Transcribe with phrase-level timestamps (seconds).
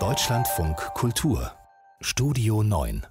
[0.00, 1.52] Deutschlandfunk Kultur
[2.00, 3.06] Studio 9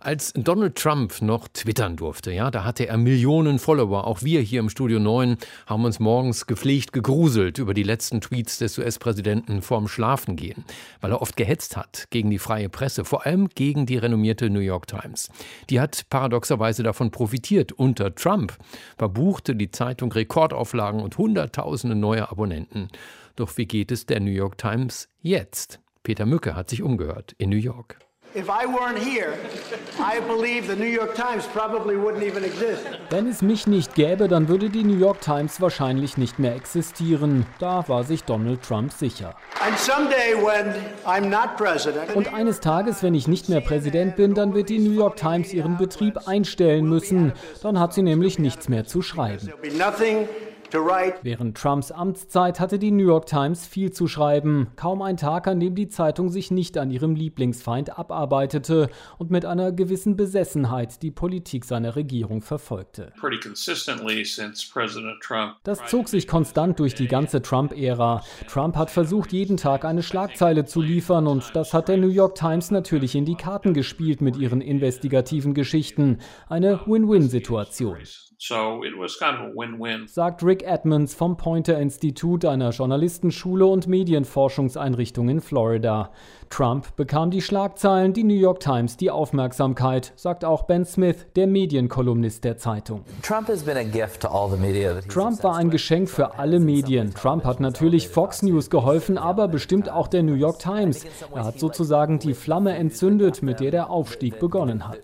[0.00, 4.04] als Donald Trump noch twittern durfte, ja, da hatte er Millionen Follower.
[4.04, 5.36] Auch wir hier im Studio 9
[5.66, 10.64] haben uns morgens gepflegt gegruselt über die letzten Tweets des US-Präsidenten vorm Schlafengehen,
[11.00, 14.58] weil er oft gehetzt hat gegen die freie Presse, vor allem gegen die renommierte New
[14.58, 15.30] York Times.
[15.70, 17.70] Die hat paradoxerweise davon profitiert.
[17.70, 18.58] Unter Trump
[18.98, 22.88] verbuchte die Zeitung Rekordauflagen und Hunderttausende neue Abonnenten.
[23.36, 25.80] Doch wie geht es der New York Times jetzt?
[26.02, 27.98] Peter Mücke hat sich umgehört in New York.
[33.10, 37.44] Wenn es mich nicht gäbe, dann würde die New York Times wahrscheinlich nicht mehr existieren.
[37.58, 39.36] Da war sich Donald Trump sicher.
[42.14, 45.52] Und eines Tages, wenn ich nicht mehr Präsident bin, dann wird die New York Times
[45.52, 47.34] ihren Betrieb einstellen müssen.
[47.62, 49.52] Dann hat sie nämlich nichts mehr zu schreiben.
[51.22, 54.68] Während Trumps Amtszeit hatte die New York Times viel zu schreiben.
[54.76, 59.44] Kaum ein Tag, an dem die Zeitung sich nicht an ihrem Lieblingsfeind abarbeitete und mit
[59.44, 63.12] einer gewissen Besessenheit die Politik seiner Regierung verfolgte.
[65.64, 68.22] Das zog sich konstant durch die ganze Trump-Ära.
[68.48, 72.34] Trump hat versucht, jeden Tag eine Schlagzeile zu liefern und das hat der New York
[72.34, 76.18] Times natürlich in die Karten gespielt mit ihren investigativen Geschichten.
[76.48, 77.98] Eine Win-Win-Situation.
[78.44, 80.08] So it was kind of a win-win.
[80.08, 86.10] Sagt Rick Edmonds vom Pointer Institut, einer Journalistenschule und Medienforschungseinrichtung in Florida.
[86.52, 91.46] Trump bekam die Schlagzeilen, die New York Times die Aufmerksamkeit, sagt auch Ben Smith, der
[91.46, 93.04] Medienkolumnist der Zeitung.
[93.22, 97.14] Trump war ein Geschenk für alle Medien.
[97.14, 101.06] Trump hat natürlich Fox News geholfen, aber bestimmt auch der New York Times.
[101.34, 104.98] Er hat sozusagen die Flamme entzündet, mit der der Aufstieg begonnen hat.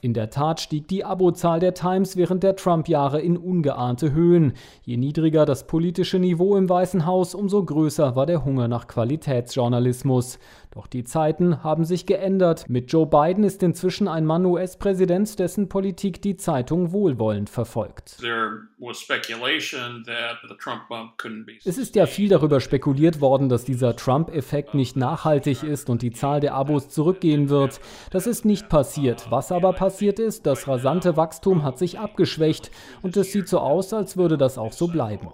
[0.00, 4.54] In der Tat stieg die Abozahl der Times während der Trump-Jahre in ungeahnte Höhen.
[4.84, 9.65] Je niedriger das politische Niveau im Weißen Haus, umso größer war der Hunger nach Qualitätsjournalismus.
[9.66, 10.38] Journalismus.
[10.76, 12.68] Doch die Zeiten haben sich geändert.
[12.68, 18.18] Mit Joe Biden ist inzwischen ein Mann US-Präsident, dessen Politik die Zeitung wohlwollend verfolgt.
[21.64, 26.10] Es ist ja viel darüber spekuliert worden, dass dieser Trump-Effekt nicht nachhaltig ist und die
[26.10, 27.80] Zahl der Abos zurückgehen wird.
[28.10, 29.30] Das ist nicht passiert.
[29.30, 32.70] Was aber passiert ist, das rasante Wachstum hat sich abgeschwächt
[33.00, 35.30] und es sieht so aus, als würde das auch so bleiben.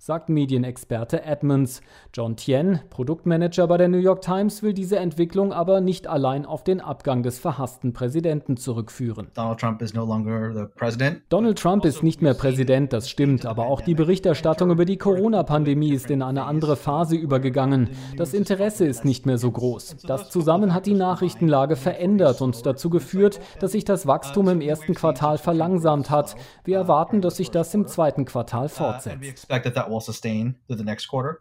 [0.00, 1.82] Sagt Medienexperte Edmonds.
[2.14, 6.46] John Tien, Produktmanager Manager bei der New York Times will diese Entwicklung aber nicht allein
[6.46, 9.32] auf den Abgang des verhassten Präsidenten zurückführen.
[9.34, 11.22] Donald Trump is no longer the president.
[11.28, 15.92] Donald Trump ist nicht mehr Präsident, das stimmt, aber auch die Berichterstattung über die Corona-Pandemie
[15.92, 17.90] ist in eine andere Phase übergegangen.
[18.16, 19.96] Das Interesse ist nicht mehr so groß.
[20.06, 24.94] Das zusammen hat die Nachrichtenlage verändert und dazu geführt, dass sich das Wachstum im ersten
[24.94, 26.36] Quartal verlangsamt hat.
[26.62, 29.48] Wir erwarten, dass sich das im zweiten Quartal uh, fortsetzt.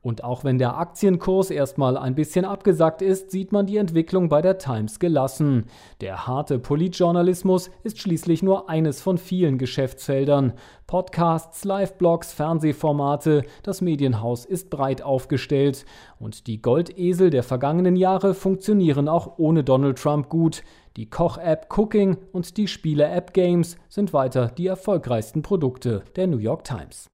[0.01, 4.29] Und auch wenn der Aktienkurs erstmal mal ein bisschen abgesackt ist, sieht man die Entwicklung
[4.29, 5.65] bei der Times gelassen.
[5.99, 10.53] Der harte Politjournalismus ist schließlich nur eines von vielen Geschäftsfeldern.
[10.87, 15.85] Podcasts, Live-Blogs, Fernsehformate, das Medienhaus ist breit aufgestellt.
[16.19, 20.63] Und die Goldesel der vergangenen Jahre funktionieren auch ohne Donald Trump gut.
[20.97, 26.63] Die Koch-App Cooking und die Spiele-App Games sind weiter die erfolgreichsten Produkte der New York
[26.63, 27.07] Times.